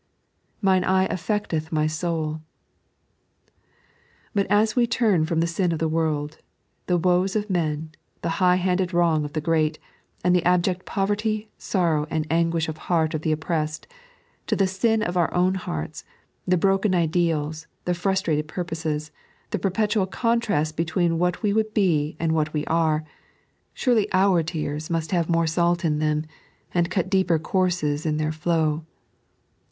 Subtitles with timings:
[0.63, 2.41] "Mins eye affeotetft my soul."
[4.33, 6.39] But as we turn from the sin of the world,
[6.87, 7.91] the woes of men,
[8.23, 9.77] the high handed wrong of the great,
[10.23, 13.85] and the abject poverty, sorrow, and anguish of heart of the oppressed,
[14.47, 16.03] to the sin of our own hearts,
[16.47, 19.11] the broken ideals, the frustrated purposes,
[19.51, 23.03] the perpetual contrast between what we would be and what we are,
[23.75, 26.25] surely our tears must have more salt in them,
[26.73, 28.83] and cut deeper courses in their flow.